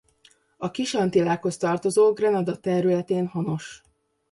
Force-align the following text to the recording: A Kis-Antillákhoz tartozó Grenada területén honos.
A 0.57 0.71
Kis-Antillákhoz 0.71 1.57
tartozó 1.57 2.13
Grenada 2.13 2.57
területén 2.59 3.27
honos. 3.27 3.81